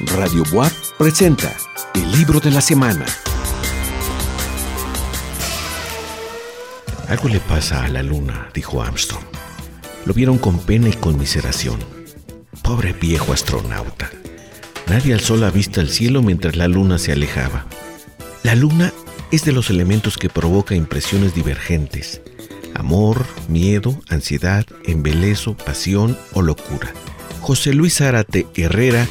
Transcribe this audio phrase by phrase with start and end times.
[0.00, 1.50] Radio Boab presenta
[1.94, 3.06] el libro de la semana.
[7.08, 9.24] Algo le pasa a la luna, dijo Armstrong.
[10.04, 11.78] Lo vieron con pena y conmiseración.
[12.62, 14.10] Pobre viejo astronauta.
[14.86, 17.64] Nadie alzó la vista al cielo mientras la luna se alejaba.
[18.42, 18.92] La luna
[19.30, 22.20] es de los elementos que provoca impresiones divergentes.
[22.74, 26.92] Amor, miedo, ansiedad, embelezo, pasión o locura.
[27.40, 29.06] José Luis Zárate Herrera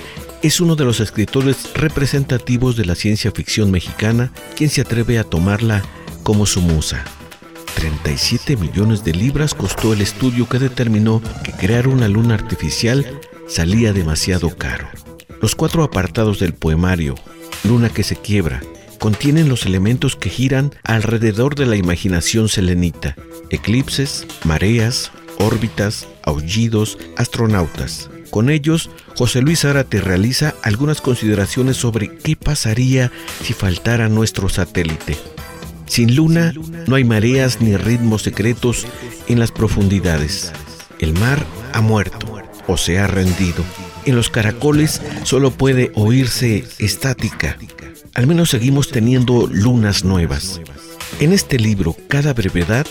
[0.46, 5.24] es uno de los escritores representativos de la ciencia ficción mexicana quien se atreve a
[5.24, 5.84] tomarla
[6.22, 7.04] como su musa.
[7.76, 13.92] 37 millones de libras costó el estudio que determinó que crear una luna artificial salía
[13.92, 14.88] demasiado caro.
[15.42, 17.16] Los cuatro apartados del poemario,
[17.64, 18.62] Luna que se quiebra,
[19.00, 23.16] contienen los elementos que giran alrededor de la imaginación selenita,
[23.50, 28.12] eclipses, mareas, órbitas, aullidos, astronautas.
[28.36, 33.10] Con ellos, José Luis Zárate realiza algunas consideraciones sobre qué pasaría
[33.42, 35.18] si faltara nuestro satélite.
[35.86, 36.54] Sin luna
[36.86, 38.88] no hay mareas ni ritmos secretos
[39.30, 40.52] en las profundidades.
[41.00, 42.28] El mar ha muerto
[42.68, 43.64] o se ha rendido.
[44.04, 47.58] En los caracoles solo puede oírse estática.
[48.16, 50.60] Al menos seguimos teniendo lunas nuevas.
[51.22, 52.86] En este libro, cada brevedad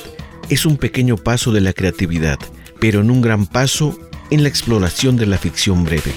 [0.49, 2.39] es un pequeño paso de la creatividad,
[2.81, 3.99] pero en un gran paso
[4.35, 6.13] en la exploración de la ficción breve.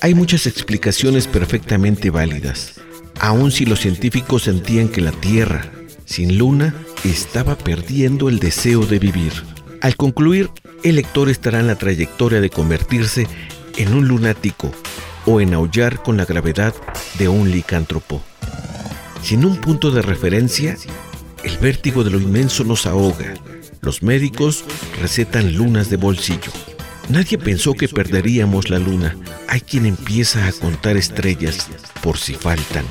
[0.00, 2.80] Hay muchas explicaciones perfectamente válidas,
[3.20, 5.70] aun si los científicos sentían que la Tierra,
[6.04, 6.74] sin luna,
[7.04, 9.32] estaba perdiendo el deseo de vivir.
[9.80, 10.50] Al concluir,
[10.82, 13.28] el lector estará en la trayectoria de convertirse
[13.76, 14.72] en un lunático
[15.24, 16.74] o en aullar con la gravedad
[17.18, 18.22] de un licántropo.
[19.22, 20.76] Sin un punto de referencia,
[21.44, 23.34] el vértigo de lo inmenso nos ahoga.
[23.82, 24.64] Los médicos
[25.00, 26.52] recetan lunas de bolsillo.
[27.08, 29.16] Nadie pensó que perderíamos la luna.
[29.48, 31.68] Hay quien empieza a contar estrellas
[32.02, 32.84] por si faltan.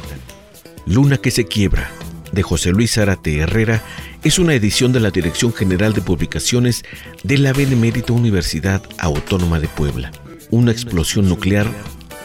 [0.86, 1.92] Luna que se quiebra,
[2.32, 3.84] de José Luis Zárate Herrera,
[4.24, 6.84] es una edición de la Dirección General de Publicaciones
[7.24, 10.12] de la Benemérita Universidad Autónoma de Puebla.
[10.50, 11.68] Una explosión nuclear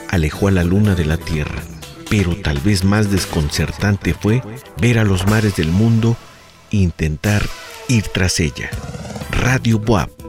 [0.08, 1.62] alejó a la luna de la Tierra,
[2.08, 4.42] pero tal vez más desconcertante fue
[4.80, 6.16] ver a los mares del mundo
[6.70, 7.44] e intentar
[7.88, 8.70] ir tras ella.
[9.30, 10.19] Radio Boab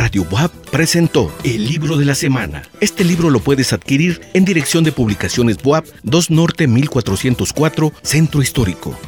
[0.00, 2.62] Radio WAP presentó el libro de la semana.
[2.80, 8.98] Este libro lo puedes adquirir en Dirección de Publicaciones WAP 2 Norte 1404, Centro Histórico.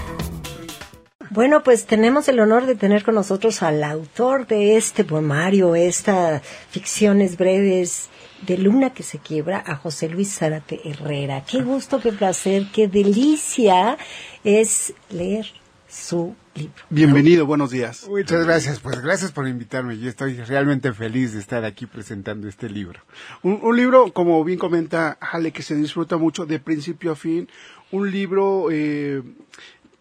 [1.30, 6.42] Bueno, pues tenemos el honor de tener con nosotros al autor de este poemario, estas
[6.70, 8.10] ficciones breves
[8.46, 11.42] de Luna que se quiebra, a José Luis Zárate Herrera.
[11.50, 13.96] Qué gusto, qué placer, qué delicia
[14.44, 15.46] es leer
[15.88, 16.74] su libro.
[16.90, 18.06] Bienvenido, buenos días.
[18.08, 19.98] Muchas gracias, pues gracias por invitarme.
[19.98, 23.00] Yo estoy realmente feliz de estar aquí presentando este libro.
[23.42, 27.48] Un, libro, como bien comenta Ale, que se disfruta mucho de principio a fin.
[27.90, 29.22] Un libro eh,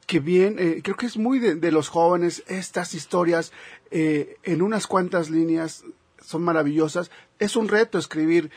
[0.06, 3.52] que bien, eh, creo que es muy de, los jóvenes, estas historias
[3.92, 5.84] eh, en unas cuantas líneas
[6.22, 7.12] son maravillosas.
[7.40, 8.52] Es un reto escribir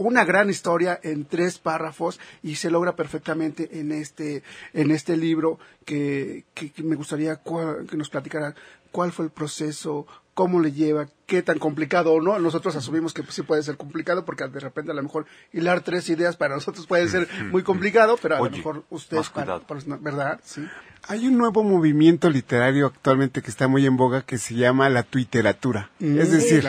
[0.00, 5.58] una gran historia en tres párrafos y se logra perfectamente en este en este libro
[5.84, 8.54] que, que, me gustaría que nos platicara
[8.92, 12.40] cuál fue el proceso, cómo le lleva, qué tan complicado o no.
[12.40, 16.08] Nosotros asumimos que sí puede ser complicado porque de repente a lo mejor hilar tres
[16.10, 19.60] ideas para nosotros puede ser muy complicado, pero a lo mejor ustedes, para,
[20.00, 20.40] ¿verdad?
[20.42, 20.66] Sí.
[21.06, 25.04] Hay un nuevo movimiento literario actualmente que está muy en boga que se llama la
[25.04, 25.90] tuiteratura.
[26.00, 26.68] es mm, decir,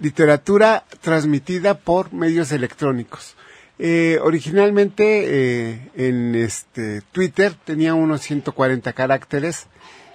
[0.00, 3.34] literatura transmitida por medios electrónicos.
[3.80, 9.66] Eh, originalmente eh, en este Twitter tenía unos 140 caracteres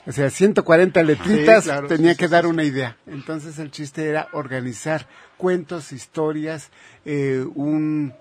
[0.06, 2.98] o sea, 140 letritas tenía que dar una idea.
[3.06, 5.08] Entonces el chiste era organizar
[5.38, 6.72] cuentos, historias,
[7.06, 8.14] eh, un,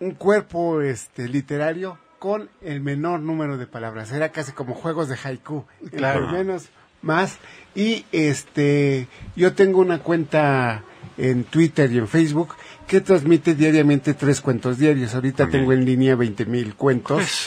[0.00, 4.12] un cuerpo este, literario con el menor número de palabras.
[4.12, 5.64] Era casi como juegos de haiku.
[5.90, 6.28] Claro.
[6.30, 6.68] menos,
[7.02, 7.38] más.
[7.74, 10.84] Y este, yo tengo una cuenta
[11.18, 12.54] en Twitter y en Facebook
[12.86, 15.14] que transmite diariamente tres cuentos diarios.
[15.14, 17.46] Ahorita tengo en línea 20 mil cuentos.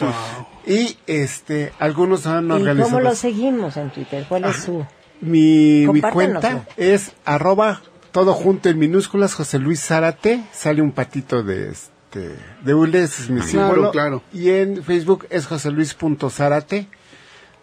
[0.66, 2.90] Y este, algunos han organizado.
[2.90, 4.26] ¿Y cómo lo seguimos en Twitter?
[4.28, 4.86] ¿Cuál es su?
[5.22, 7.82] Mi, mi cuenta es arroba
[8.12, 10.44] todo junto en minúsculas José Luis Zárate.
[10.52, 13.92] Sale un patito de este, de Ules, es mi símbolo.
[13.92, 14.24] Claro.
[14.34, 15.96] Y en Facebook es José Luis
[16.30, 16.88] Zárate.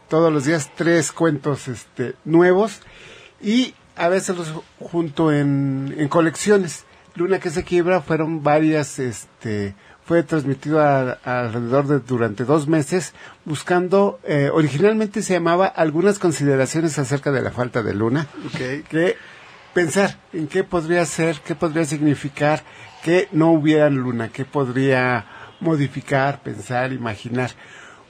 [0.09, 2.81] Todos los días tres cuentos este, nuevos.
[3.43, 6.85] Y a veces los junto en, en colecciones.
[7.15, 9.75] Luna que se quiebra fueron varias, este,
[10.07, 13.13] fue transmitido alrededor de durante dos meses,
[13.45, 19.17] buscando, eh, originalmente se llamaba algunas consideraciones acerca de la falta de luna, que
[19.75, 22.63] pensar en qué podría ser, qué podría significar,
[23.03, 25.27] que no hubiera luna, que podría
[25.59, 27.51] modificar, pensar, imaginar.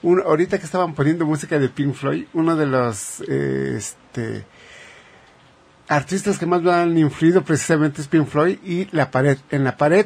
[0.03, 4.45] ahorita que estaban poniendo música de Pink Floyd, uno de los eh, este,
[5.87, 9.37] artistas que más me han influido precisamente es Pink Floyd y La Pared.
[9.49, 10.05] En La Pared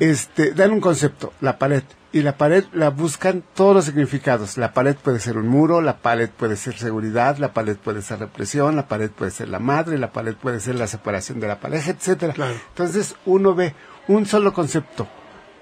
[0.00, 1.82] este, dan un concepto, La Pared.
[2.12, 4.56] Y la pared la buscan todos los significados.
[4.56, 8.20] La pared puede ser un muro, la pared puede ser seguridad, la pared puede ser
[8.20, 11.58] represión, la pared puede ser la madre, la pared puede ser la separación de la
[11.58, 12.34] pareja, etcétera.
[12.68, 13.74] Entonces uno ve
[14.06, 15.08] un solo concepto,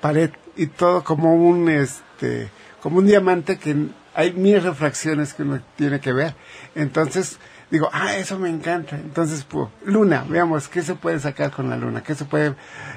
[0.03, 2.51] pared, y todo como un este,
[2.83, 3.75] como un diamante que
[4.15, 6.35] hay mil refracciones que uno tiene que ver.
[6.75, 7.39] Entonces,
[7.73, 8.97] digo, ah, eso me encanta.
[8.97, 12.03] Entonces, pues, luna, veamos, ¿qué se puede sacar con la luna?
[12.03, 12.55] ¿Qué se puede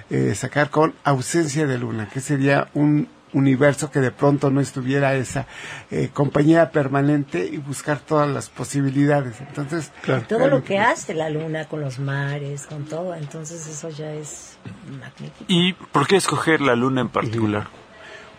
[0.09, 2.09] eh, sacar con ausencia de luna?
[2.13, 5.45] ¿Qué sería un universo que de pronto no estuviera esa
[5.91, 9.41] eh, compañía permanente y buscar todas las posibilidades.
[9.41, 9.91] Entonces,
[10.29, 14.57] todo lo que hace la luna con los mares, con todo, entonces eso ya es
[14.87, 15.45] magnífico.
[15.49, 17.67] ¿Y por qué escoger la luna en particular?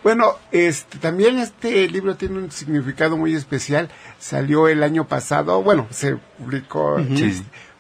[0.06, 3.88] Bueno, este, también este libro tiene un significado muy especial.
[4.20, 6.98] Salió el año pasado, bueno, se publicó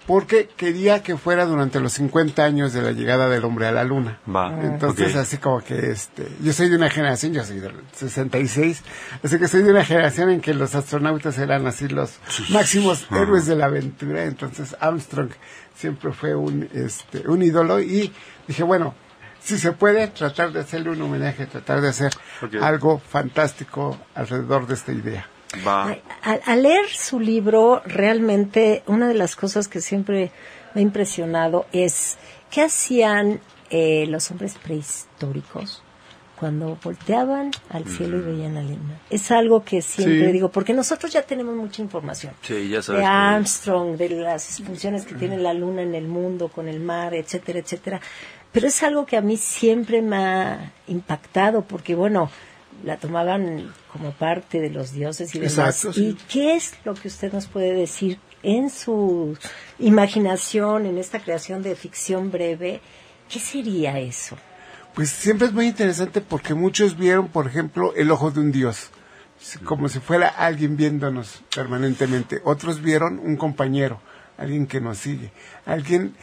[0.08, 3.84] porque quería que fuera durante los 50 años de la llegada del hombre a la
[3.84, 4.18] luna.
[4.28, 8.82] Va, Entonces, así como que este, yo soy de una generación, yo soy del 66,
[9.22, 12.18] así que soy de una generación en que los astronautas eran así los
[12.50, 14.24] máximos héroes de la aventura.
[14.24, 15.30] Entonces, Armstrong
[15.76, 18.12] siempre fue un, este, un ídolo y
[18.48, 18.96] dije, bueno,
[19.46, 22.10] si se puede, tratar de hacerle un homenaje, tratar de hacer
[22.60, 25.28] algo fantástico alrededor de esta idea.
[26.22, 30.32] Al, leer su libro, realmente una de las cosas que siempre
[30.74, 32.18] me ha impresionado es
[32.50, 33.40] qué hacían
[33.70, 35.84] eh, los hombres prehistóricos
[36.38, 39.00] cuando volteaban al cielo y veían la luna.
[39.08, 42.34] Es algo que siempre digo, porque nosotros ya tenemos mucha información.
[42.46, 47.14] de Armstrong, de las funciones que tiene la luna en el mundo, con el mar,
[47.14, 48.00] etcétera, etcétera.
[48.56, 52.30] Pero es algo que a mí siempre me ha impactado porque, bueno,
[52.84, 55.86] la tomaban como parte de los dioses y demás.
[55.94, 59.36] ¿Y qué es lo que usted nos puede decir en su
[59.78, 62.80] imaginación, en esta creación de ficción breve?
[63.28, 64.38] ¿Qué sería eso?
[64.94, 68.88] Pues siempre es muy interesante porque muchos vieron, por ejemplo, el ojo de un dios,
[69.66, 72.40] como si fuera alguien viéndonos permanentemente.
[72.42, 74.00] Otros vieron un compañero,
[74.38, 75.30] alguien que nos sigue,
[75.66, 76.16] alguien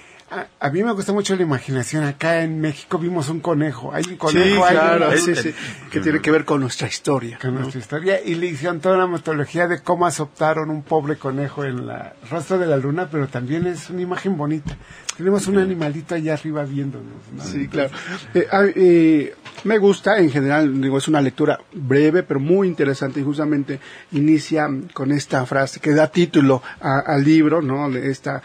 [0.59, 2.03] a, mí me gusta mucho la imaginación.
[2.03, 3.93] Acá en México vimos un conejo.
[3.93, 4.67] Hay un conejo.
[4.67, 5.53] Sí, claro, sí, sí,
[5.91, 7.37] que tiene que ver con nuestra historia.
[7.41, 8.21] Con nuestra historia.
[8.23, 12.57] Y le hicieron toda una metodología de cómo adoptaron un pobre conejo en la rostro
[12.57, 14.75] de la luna, pero también es una imagen bonita.
[15.17, 17.13] Tenemos un animalito allá arriba viéndonos.
[17.43, 17.91] Sí, claro.
[18.33, 23.23] Eh, eh, me gusta, en general, digo, es una lectura breve, pero muy interesante y
[23.23, 23.79] justamente
[24.11, 27.95] inicia con esta frase que da título al libro, ¿no?
[27.95, 28.41] Esta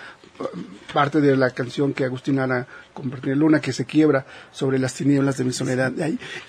[0.93, 2.67] parte de la canción que Agustín Ara
[2.99, 5.93] compartió Luna, que se quiebra sobre las tinieblas de mi soledad.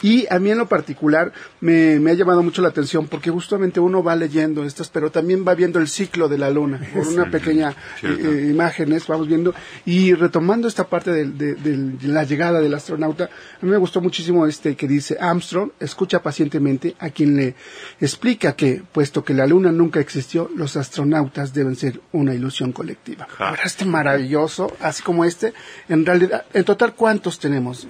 [0.01, 1.31] Y a mí en lo particular
[1.61, 5.55] me, ha llamado mucho la atención porque justamente uno va leyendo estas, pero también va
[5.55, 9.53] viendo el ciclo de la luna, por una pequeña eh, eh, imágenes, vamos viendo,
[9.85, 14.75] y retomando esta parte de, la llegada del astronauta, a mí me gustó muchísimo este
[14.75, 17.55] que dice Armstrong, escucha pacientemente a quien le
[17.99, 23.27] explica que, puesto que la luna nunca existió, los astronautas deben ser una ilusión colectiva.
[23.37, 25.53] Ahora este maravilloso, así como este,
[25.87, 27.87] en realidad en total, ¿cuántos tenemos?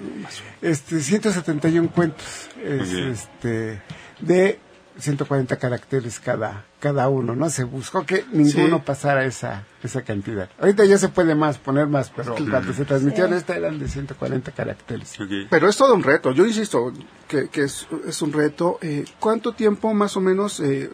[0.62, 3.80] Este, 171 cuentos, este,
[4.20, 4.58] de
[5.00, 7.48] 140 caracteres cada, cada uno, ¿no?
[7.50, 10.48] Se buscó que ninguno pasara esa, esa cantidad.
[10.58, 14.52] Ahorita ya se puede más, poner más, pero cuando se transmitieron esta eran de 140
[14.52, 15.16] caracteres.
[15.48, 16.92] Pero es todo un reto, yo insisto
[17.28, 18.78] que, que es, es, un reto.
[18.82, 20.90] Eh, ¿Cuánto tiempo más o menos eh,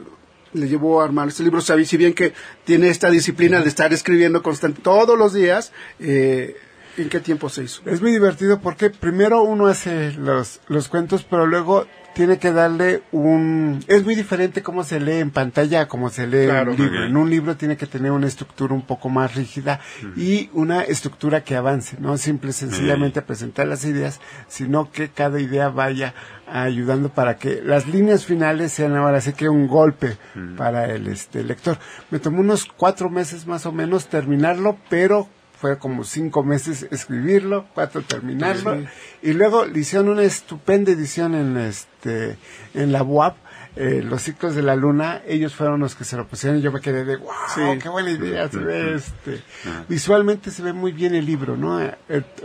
[0.53, 1.61] le llevó a armar este libro?
[1.61, 2.33] Sabéis, si bien que
[2.65, 6.57] tiene esta disciplina de estar escribiendo constante todos los días, eh,
[6.97, 7.83] ¿En qué tiempo se hizo?
[7.85, 11.87] Es muy divertido porque primero uno hace los, los cuentos, pero luego
[12.17, 13.85] tiene que darle un...
[13.89, 17.05] Es muy diferente cómo se lee en pantalla a cómo se lee en un libro.
[17.05, 19.81] En un libro tiene que tener una estructura un poco más rígida
[20.17, 25.69] y una estructura que avance, no simple sencillamente presentar las ideas, sino que cada idea
[25.69, 26.15] vaya
[26.51, 30.17] ayudando para que las líneas finales sean ahora sí que un golpe
[30.57, 31.77] para el este lector.
[32.11, 37.67] Me tomó unos cuatro meses más o menos terminarlo, pero fue como cinco meses escribirlo,
[37.75, 38.85] cuatro terminarlo,
[39.23, 42.37] y luego le hicieron una estupenda edición en este,
[42.75, 43.37] en la UAP,
[43.77, 46.73] eh, los ciclos de la luna, ellos fueron los que se lo pusieron y yo
[46.73, 49.43] me quedé de wow, qué buena idea, se ve este,
[49.89, 51.83] visualmente se ve muy bien el libro, ¿no?
[51.83, 51.95] Eh,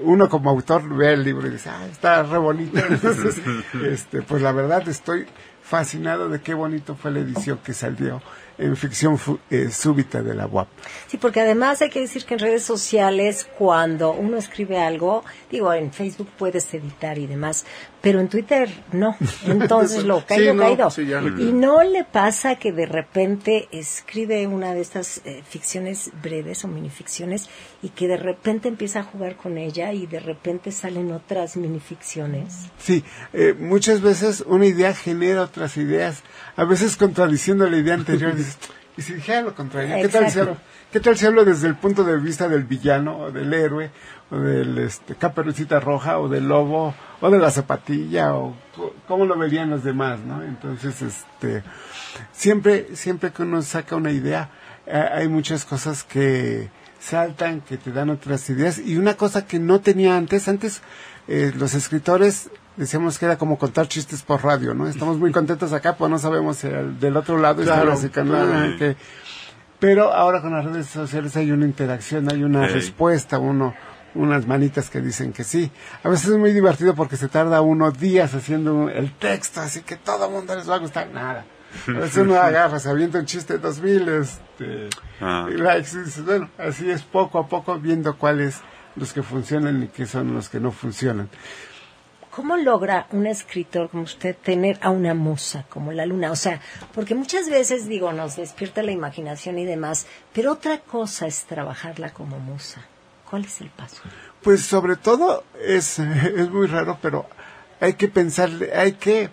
[0.04, 3.42] uno como autor ve el libro y dice, ah, está re bonito, entonces,
[3.86, 5.26] este, pues la verdad estoy
[5.72, 8.22] fascinado de qué bonito fue la edición que salió
[8.58, 9.18] en ficción
[9.50, 10.68] eh, súbita de la UAP.
[11.08, 15.74] Sí, porque además hay que decir que en redes sociales, cuando uno escribe algo, digo,
[15.74, 17.66] en Facebook puedes editar y demás,
[18.02, 19.16] pero en Twitter no.
[19.46, 20.90] Entonces lo caído, caído.
[21.40, 26.68] y no le pasa que de repente escribe una de estas eh, ficciones breves o
[26.68, 27.50] minificciones
[27.82, 32.70] y que de repente empieza a jugar con ella y de repente salen otras minificciones.
[32.78, 36.24] Sí, eh, muchas veces una idea genera otras ideas,
[36.56, 38.34] a veces contradiciendo la idea anterior.
[38.98, 40.58] y si dijera lo contrario, ¿qué tal, si hablo,
[40.92, 43.92] ¿qué tal hablo desde el punto de vista del villano o del héroe
[44.32, 48.56] o del este, caperucita roja o del lobo o de la zapatilla o
[49.08, 50.42] cómo lo verían los demás, ¿no?
[50.42, 51.62] Entonces, este,
[52.32, 54.50] siempre, siempre que uno saca una idea,
[54.88, 59.60] eh, hay muchas cosas que saltan, que te dan otras ideas y una cosa que
[59.60, 60.82] no tenía antes, antes
[61.28, 62.50] eh, los escritores
[62.82, 64.88] decíamos que era como contar chistes por radio, ¿no?
[64.88, 68.98] Estamos muy contentos acá, pues no sabemos si del otro lado claro, está la que...
[69.80, 73.76] Pero ahora con las redes sociales hay una interacción, hay una respuesta, uno
[74.16, 75.72] unas manitas que dicen que sí.
[76.04, 79.96] A veces es muy divertido porque se tarda uno días haciendo el texto, así que
[79.96, 81.46] todo el mundo les va a gustar nada.
[81.88, 84.90] A veces uno agarra, se avienta un chiste de dos mil este,
[85.22, 85.48] ah.
[85.50, 88.60] likes y bueno, así es poco a poco viendo cuáles
[88.96, 91.30] los que funcionan y qué son los que no funcionan.
[92.32, 96.32] ¿Cómo logra un escritor como usted tener a una musa como la luna?
[96.32, 96.62] O sea,
[96.94, 102.12] porque muchas veces digo, nos despierta la imaginación y demás, pero otra cosa es trabajarla
[102.12, 102.82] como musa.
[103.30, 104.02] ¿Cuál es el paso?
[104.42, 107.26] Pues sobre todo es, es muy raro, pero
[107.82, 109.30] hay que pensar, hay que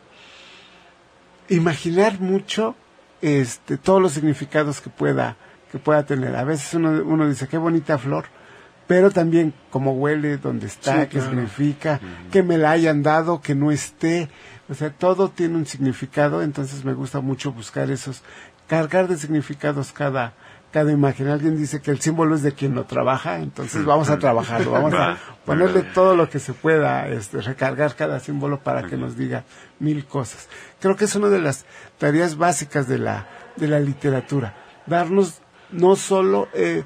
[1.49, 2.75] imaginar mucho
[3.23, 5.37] este, todos los significados que pueda,
[5.71, 6.35] que pueda tener.
[6.35, 8.26] A veces uno, uno dice, qué bonita flor,
[8.88, 12.00] pero también cómo huele, dónde está, qué significa,
[12.33, 14.30] que me la hayan dado, que no esté.
[14.71, 18.23] O sea, todo tiene un significado, entonces me gusta mucho buscar esos,
[18.66, 20.33] cargar de significados cada,
[20.73, 21.28] cada imagen.
[21.28, 24.95] Alguien dice que el símbolo es de quien lo trabaja, entonces vamos a trabajarlo, vamos
[24.95, 29.45] a ponerle todo lo que se pueda, este, recargar cada símbolo para que nos diga
[29.80, 30.49] mil cosas.
[30.80, 31.66] Creo que es una de las
[31.99, 34.54] tareas básicas de la, de la literatura,
[34.87, 36.85] darnos no solo eh,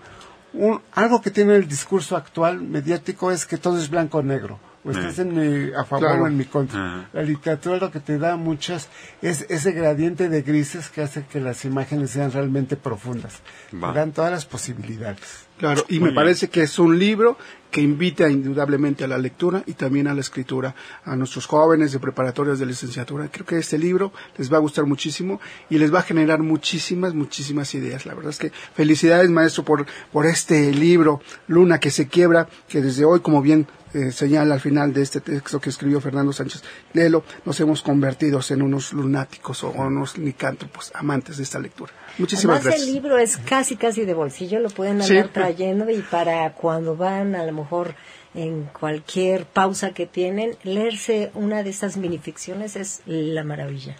[0.55, 4.59] un, algo que tiene el discurso actual mediático es que todo es blanco o negro
[4.85, 7.09] o estás en mi, a favor o en mi contra.
[7.13, 8.89] La literatura lo que te da muchas
[9.21, 13.41] es ese gradiente de grises que hace que las imágenes sean realmente profundas.
[13.71, 15.47] Te dan todas las posibilidades.
[15.59, 17.39] Claro, y me parece que es un libro
[17.71, 20.75] que invita indudablemente a la lectura y también a la escritura
[21.05, 23.29] a nuestros jóvenes de preparatorias de licenciatura.
[23.31, 27.15] Creo que este libro les va a gustar muchísimo y les va a generar muchísimas,
[27.15, 28.05] muchísimas ideas.
[28.07, 32.83] La verdad es que felicidades, maestro, por, por este libro, Luna que se quiebra, que
[32.83, 36.63] desde hoy, como bien eh, señala al final de este texto que escribió Fernando Sánchez
[36.93, 41.93] Lelo, nos hemos convertido en unos lunáticos o unos licántropos amantes de esta lectura.
[42.19, 42.89] Muchísimas Además, gracias.
[42.89, 47.35] el libro es casi, casi de bolsillo, lo pueden andar trayendo y para cuando van
[47.35, 47.95] a lo mejor
[48.35, 53.97] en cualquier pausa que tienen, leerse una de estas minificciones es la maravilla.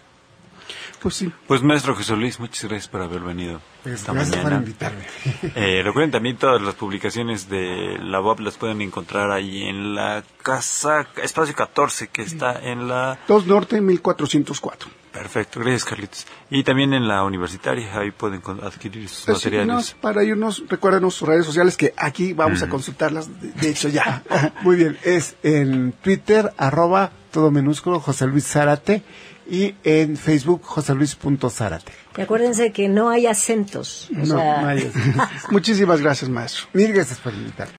[1.01, 1.31] Pues sí.
[1.47, 5.03] Pues maestro Jesús Luis, muchas gracias por haber venido esta gracias por invitarme.
[5.55, 10.23] Eh, recuerden también todas las publicaciones de la web las pueden encontrar ahí en la
[10.41, 14.89] casa espacio 14 que está en la 2 Norte 1404.
[15.13, 16.25] Perfecto, gracias Carlitos.
[16.49, 19.95] Y también en la universitaria, ahí pueden adquirir sus materiales.
[20.01, 24.23] para irnos, recuérdenos sus redes sociales que aquí vamos a consultarlas, de, hecho ya.
[24.63, 29.03] Muy bien, es en Twitter, arroba todo minúsculo, José Luis Zárate
[29.49, 31.91] y en Facebook joseluis.zárate.
[32.17, 34.07] Y acuérdense que no hay acentos.
[34.11, 35.29] no, hay acentos.
[35.51, 36.65] Muchísimas gracias, maestro.
[36.73, 37.71] Mil gracias por invitarme.